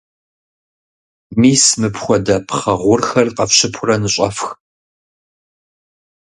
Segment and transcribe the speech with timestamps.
[1.39, 4.49] Мис мыпхуэдэ пхъэ гъурхэр къэфщыпурэ ныщӀэфх.